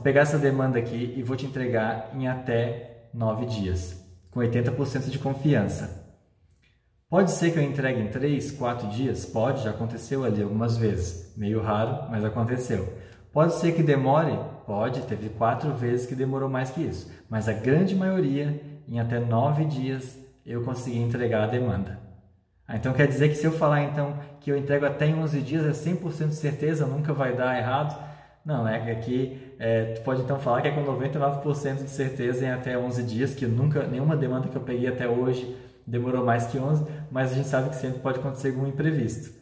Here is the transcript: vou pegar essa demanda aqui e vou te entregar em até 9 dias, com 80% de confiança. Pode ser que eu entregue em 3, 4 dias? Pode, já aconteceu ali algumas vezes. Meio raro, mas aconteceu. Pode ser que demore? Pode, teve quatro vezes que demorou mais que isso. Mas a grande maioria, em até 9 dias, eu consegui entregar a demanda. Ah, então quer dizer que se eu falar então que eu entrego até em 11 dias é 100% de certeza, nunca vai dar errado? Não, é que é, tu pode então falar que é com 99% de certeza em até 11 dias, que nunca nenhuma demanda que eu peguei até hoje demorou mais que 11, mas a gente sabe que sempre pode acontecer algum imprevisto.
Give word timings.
vou 0.00 0.04
pegar 0.04 0.22
essa 0.22 0.38
demanda 0.38 0.78
aqui 0.78 1.12
e 1.14 1.22
vou 1.22 1.36
te 1.36 1.44
entregar 1.44 2.10
em 2.14 2.26
até 2.26 3.08
9 3.12 3.44
dias, 3.44 4.02
com 4.30 4.40
80% 4.40 5.10
de 5.10 5.18
confiança. 5.18 6.10
Pode 7.06 7.32
ser 7.32 7.50
que 7.50 7.58
eu 7.58 7.62
entregue 7.62 8.00
em 8.00 8.08
3, 8.08 8.52
4 8.52 8.88
dias? 8.88 9.26
Pode, 9.26 9.62
já 9.62 9.70
aconteceu 9.70 10.24
ali 10.24 10.42
algumas 10.42 10.78
vezes. 10.78 11.34
Meio 11.36 11.60
raro, 11.60 12.08
mas 12.10 12.24
aconteceu. 12.24 12.90
Pode 13.30 13.56
ser 13.56 13.72
que 13.72 13.82
demore? 13.82 14.38
Pode, 14.66 15.02
teve 15.02 15.28
quatro 15.28 15.74
vezes 15.74 16.06
que 16.06 16.14
demorou 16.14 16.48
mais 16.48 16.70
que 16.70 16.80
isso. 16.80 17.12
Mas 17.28 17.46
a 17.46 17.52
grande 17.52 17.94
maioria, 17.94 18.58
em 18.88 18.98
até 18.98 19.20
9 19.20 19.66
dias, 19.66 20.18
eu 20.46 20.64
consegui 20.64 20.98
entregar 20.98 21.44
a 21.44 21.46
demanda. 21.46 22.00
Ah, 22.66 22.76
então 22.76 22.94
quer 22.94 23.06
dizer 23.06 23.28
que 23.28 23.34
se 23.34 23.44
eu 23.44 23.52
falar 23.52 23.82
então 23.82 24.18
que 24.40 24.50
eu 24.50 24.56
entrego 24.56 24.86
até 24.86 25.06
em 25.06 25.14
11 25.14 25.42
dias 25.42 25.66
é 25.66 25.90
100% 25.90 26.28
de 26.28 26.36
certeza, 26.36 26.86
nunca 26.86 27.12
vai 27.12 27.36
dar 27.36 27.58
errado? 27.58 28.09
Não, 28.44 28.66
é 28.66 28.94
que 28.94 29.54
é, 29.58 29.94
tu 29.94 30.02
pode 30.02 30.22
então 30.22 30.38
falar 30.38 30.62
que 30.62 30.68
é 30.68 30.70
com 30.70 30.82
99% 30.82 31.84
de 31.84 31.90
certeza 31.90 32.44
em 32.44 32.50
até 32.50 32.78
11 32.78 33.02
dias, 33.02 33.34
que 33.34 33.46
nunca 33.46 33.86
nenhuma 33.86 34.16
demanda 34.16 34.48
que 34.48 34.56
eu 34.56 34.62
peguei 34.62 34.88
até 34.88 35.06
hoje 35.06 35.56
demorou 35.86 36.24
mais 36.24 36.46
que 36.46 36.58
11, 36.58 36.86
mas 37.10 37.32
a 37.32 37.34
gente 37.34 37.48
sabe 37.48 37.70
que 37.70 37.76
sempre 37.76 38.00
pode 38.00 38.18
acontecer 38.18 38.48
algum 38.48 38.66
imprevisto. 38.66 39.39